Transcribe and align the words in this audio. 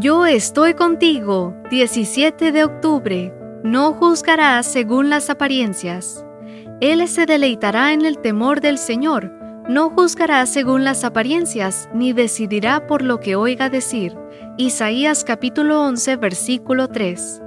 Yo 0.00 0.24
estoy 0.24 0.72
contigo, 0.72 1.54
17 1.68 2.52
de 2.52 2.64
octubre. 2.64 3.34
No 3.62 3.92
juzgarás 3.92 4.64
según 4.64 5.10
las 5.10 5.28
apariencias. 5.28 6.24
Él 6.80 7.06
se 7.06 7.26
deleitará 7.26 7.92
en 7.92 8.06
el 8.06 8.16
temor 8.16 8.62
del 8.62 8.78
Señor. 8.78 9.30
No 9.68 9.90
juzgará 9.90 10.46
según 10.46 10.84
las 10.84 11.04
apariencias, 11.04 11.86
ni 11.92 12.14
decidirá 12.14 12.86
por 12.86 13.02
lo 13.02 13.20
que 13.20 13.36
oiga 13.36 13.68
decir. 13.68 14.16
Isaías 14.56 15.22
capítulo 15.22 15.82
11, 15.82 16.16
versículo 16.16 16.88
3. 16.88 17.42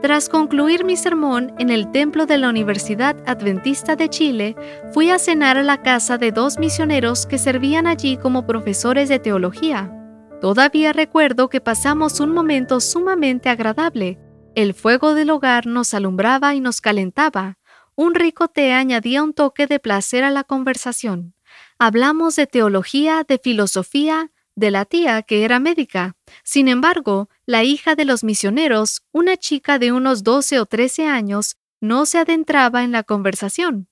Tras 0.00 0.30
concluir 0.30 0.86
mi 0.86 0.96
sermón 0.96 1.52
en 1.58 1.68
el 1.68 1.90
templo 1.90 2.24
de 2.24 2.38
la 2.38 2.48
Universidad 2.48 3.16
Adventista 3.26 3.96
de 3.96 4.08
Chile, 4.08 4.56
fui 4.94 5.10
a 5.10 5.18
cenar 5.18 5.58
a 5.58 5.62
la 5.62 5.82
casa 5.82 6.16
de 6.16 6.32
dos 6.32 6.58
misioneros 6.58 7.26
que 7.26 7.36
servían 7.36 7.86
allí 7.86 8.16
como 8.16 8.46
profesores 8.46 9.10
de 9.10 9.18
teología. 9.18 9.92
Todavía 10.42 10.92
recuerdo 10.92 11.48
que 11.48 11.60
pasamos 11.60 12.18
un 12.18 12.32
momento 12.32 12.80
sumamente 12.80 13.48
agradable. 13.48 14.18
El 14.56 14.74
fuego 14.74 15.14
del 15.14 15.30
hogar 15.30 15.68
nos 15.68 15.94
alumbraba 15.94 16.52
y 16.56 16.58
nos 16.60 16.80
calentaba. 16.80 17.58
Un 17.94 18.16
rico 18.16 18.48
té 18.48 18.72
añadía 18.72 19.22
un 19.22 19.34
toque 19.34 19.68
de 19.68 19.78
placer 19.78 20.24
a 20.24 20.32
la 20.32 20.42
conversación. 20.42 21.36
Hablamos 21.78 22.34
de 22.34 22.48
teología, 22.48 23.22
de 23.22 23.38
filosofía, 23.38 24.32
de 24.56 24.72
la 24.72 24.84
tía 24.84 25.22
que 25.22 25.44
era 25.44 25.60
médica. 25.60 26.16
Sin 26.42 26.66
embargo, 26.66 27.28
la 27.46 27.62
hija 27.62 27.94
de 27.94 28.04
los 28.04 28.24
misioneros, 28.24 29.04
una 29.12 29.36
chica 29.36 29.78
de 29.78 29.92
unos 29.92 30.24
12 30.24 30.58
o 30.58 30.66
13 30.66 31.06
años, 31.06 31.56
no 31.80 32.04
se 32.04 32.18
adentraba 32.18 32.82
en 32.82 32.90
la 32.90 33.04
conversación. 33.04 33.88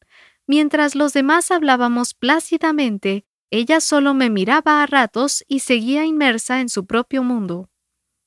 Mientras 0.49 0.97
los 0.97 1.13
demás 1.13 1.53
hablábamos 1.53 2.13
plácidamente, 2.13 3.25
ella 3.51 3.81
solo 3.81 4.15
me 4.15 4.31
miraba 4.31 4.83
a 4.83 4.87
ratos 4.87 5.45
y 5.49 5.61
seguía 5.61 6.05
inmersa 6.05 6.61
en 6.61 6.69
su 6.69 6.87
propio 6.87 7.23
mundo. 7.23 7.69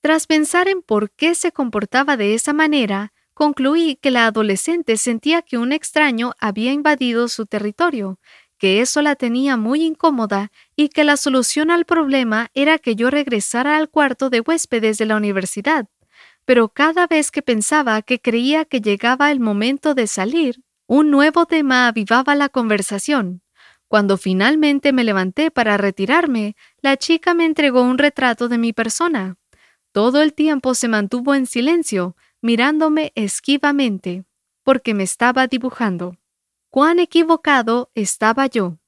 Tras 0.01 0.27
pensar 0.27 0.67
en 0.67 0.81
por 0.81 1.11
qué 1.11 1.33
se 1.33 1.51
comportaba 1.51 2.17
de 2.17 2.33
esa 2.33 2.51
manera, 2.51 3.13
concluí 3.33 3.95
que 4.01 4.11
la 4.11 4.27
adolescente 4.27 4.97
sentía 4.97 5.41
que 5.41 5.57
un 5.57 5.71
extraño 5.71 6.33
había 6.39 6.73
invadido 6.73 7.29
su 7.29 7.45
territorio, 7.45 8.19
que 8.57 8.81
eso 8.81 9.01
la 9.01 9.15
tenía 9.15 9.57
muy 9.57 9.83
incómoda 9.83 10.51
y 10.75 10.89
que 10.89 11.03
la 11.03 11.17
solución 11.17 11.71
al 11.71 11.85
problema 11.85 12.49
era 12.53 12.77
que 12.77 12.95
yo 12.95 13.09
regresara 13.09 13.77
al 13.77 13.89
cuarto 13.89 14.29
de 14.29 14.41
huéspedes 14.41 14.97
de 14.97 15.05
la 15.05 15.17
universidad. 15.17 15.87
Pero 16.45 16.69
cada 16.69 17.07
vez 17.07 17.31
que 17.31 17.41
pensaba 17.41 18.01
que 18.01 18.19
creía 18.19 18.65
que 18.65 18.81
llegaba 18.81 19.31
el 19.31 19.39
momento 19.39 19.95
de 19.95 20.07
salir, 20.07 20.61
un 20.85 21.11
nuevo 21.11 21.45
tema 21.45 21.87
avivaba 21.87 22.35
la 22.35 22.49
conversación. 22.49 23.41
Cuando 23.93 24.17
finalmente 24.17 24.91
me 24.91 25.03
levanté 25.03 25.51
para 25.51 25.77
retirarme, 25.77 26.55
la 26.81 26.97
chica 26.97 27.35
me 27.35 27.45
entregó 27.45 27.83
un 27.83 27.99
retrato 27.99 28.49
de 28.49 28.57
mi 28.57 28.73
persona. 28.73 29.35
Todo 29.91 30.23
el 30.23 30.33
tiempo 30.33 30.73
se 30.73 30.87
mantuvo 30.87 31.35
en 31.35 31.45
silencio, 31.45 32.15
mirándome 32.41 33.11
esquivamente, 33.13 34.25
porque 34.63 34.95
me 34.95 35.03
estaba 35.03 35.45
dibujando. 35.45 36.17
Cuán 36.71 36.97
equivocado 36.97 37.91
estaba 37.93 38.47
yo. 38.47 38.79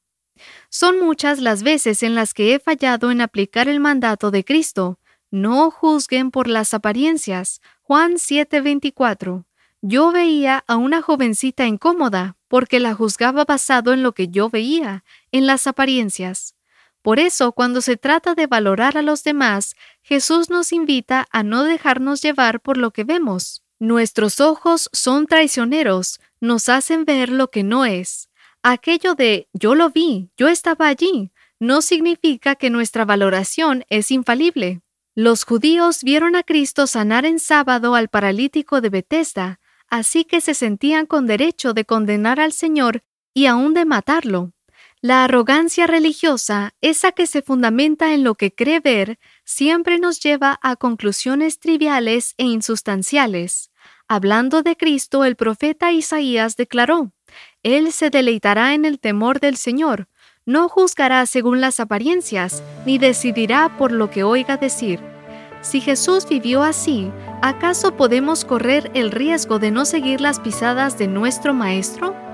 Son 0.69 0.99
muchas 0.99 1.39
las 1.39 1.61
veces 1.61 2.01
en 2.01 2.15
las 2.15 2.33
que 2.33 2.55
he 2.55 2.59
fallado 2.59 3.11
en 3.11 3.21
aplicar 3.21 3.67
el 3.67 3.79
mandato 3.79 4.31
de 4.31 4.43
Cristo. 4.43 4.97
No 5.29 5.69
juzguen 5.69 6.31
por 6.31 6.47
las 6.47 6.73
apariencias. 6.73 7.61
Juan 7.83 8.13
7:24. 8.13 9.45
Yo 9.83 10.11
veía 10.11 10.63
a 10.65 10.77
una 10.77 11.03
jovencita 11.03 11.67
incómoda 11.67 12.37
porque 12.55 12.79
la 12.79 12.93
juzgaba 12.95 13.43
basado 13.43 13.91
en 13.91 14.01
lo 14.01 14.13
que 14.13 14.29
yo 14.29 14.49
veía, 14.49 15.03
en 15.33 15.45
las 15.45 15.67
apariencias. 15.67 16.55
Por 17.01 17.19
eso, 17.19 17.51
cuando 17.51 17.81
se 17.81 17.97
trata 17.97 18.33
de 18.33 18.47
valorar 18.47 18.97
a 18.97 19.01
los 19.01 19.25
demás, 19.25 19.75
Jesús 20.01 20.49
nos 20.49 20.71
invita 20.71 21.27
a 21.31 21.43
no 21.43 21.65
dejarnos 21.65 22.21
llevar 22.21 22.61
por 22.61 22.77
lo 22.77 22.91
que 22.91 23.03
vemos. 23.03 23.61
Nuestros 23.77 24.39
ojos 24.39 24.89
son 24.93 25.27
traicioneros, 25.27 26.21
nos 26.39 26.69
hacen 26.69 27.03
ver 27.03 27.27
lo 27.27 27.51
que 27.51 27.63
no 27.63 27.83
es. 27.83 28.29
Aquello 28.63 29.15
de 29.15 29.49
yo 29.51 29.75
lo 29.75 29.89
vi, 29.89 30.29
yo 30.37 30.47
estaba 30.47 30.87
allí, 30.87 31.33
no 31.59 31.81
significa 31.81 32.55
que 32.55 32.69
nuestra 32.69 33.03
valoración 33.03 33.83
es 33.89 34.11
infalible. 34.11 34.79
Los 35.13 35.43
judíos 35.43 36.05
vieron 36.05 36.37
a 36.37 36.43
Cristo 36.43 36.87
sanar 36.87 37.25
en 37.25 37.39
sábado 37.39 37.95
al 37.95 38.07
paralítico 38.07 38.79
de 38.79 38.91
Bethesda, 38.91 39.59
así 39.89 40.25
que 40.25 40.41
se 40.41 40.53
sentían 40.53 41.05
con 41.05 41.27
derecho 41.27 41.73
de 41.73 41.85
condenar 41.85 42.39
al 42.39 42.53
Señor 42.53 43.03
y 43.33 43.45
aún 43.45 43.73
de 43.73 43.85
matarlo. 43.85 44.51
La 45.01 45.23
arrogancia 45.23 45.85
religiosa, 45.85 46.73
esa 46.81 47.11
que 47.11 47.27
se 47.27 47.41
fundamenta 47.41 48.13
en 48.13 48.23
lo 48.23 48.35
que 48.35 48.53
cree 48.53 48.79
ver, 48.79 49.19
siempre 49.43 49.99
nos 49.99 50.19
lleva 50.19 50.59
a 50.63 50.75
conclusiones 50.75 51.59
triviales 51.59 52.33
e 52.37 52.45
insustanciales. 52.45 53.71
Hablando 54.07 54.63
de 54.63 54.75
Cristo, 54.75 55.23
el 55.23 55.35
profeta 55.35 55.91
Isaías 55.91 56.55
declaró, 56.55 57.11
Él 57.61 57.91
se 57.91 58.09
deleitará 58.09 58.73
en 58.73 58.85
el 58.85 58.99
temor 58.99 59.39
del 59.39 59.57
Señor, 59.57 60.07
no 60.45 60.69
juzgará 60.69 61.25
según 61.25 61.59
las 61.59 61.79
apariencias, 61.79 62.63
ni 62.85 62.97
decidirá 62.97 63.77
por 63.77 63.91
lo 63.91 64.09
que 64.09 64.23
oiga 64.23 64.57
decir. 64.57 65.14
Si 65.65 65.81
Jesús 65.81 66.27
vivió 66.29 66.61
así, 66.61 67.11
¿acaso 67.41 67.97
podemos 67.97 68.45
correr 68.45 68.91
el 68.93 69.09
riesgo 69.09 69.57
de 69.57 69.71
no 69.71 69.85
seguir 69.85 70.21
las 70.21 70.39
pisadas 70.39 70.99
de 70.99 71.07
nuestro 71.07 71.55
Maestro? 71.55 72.24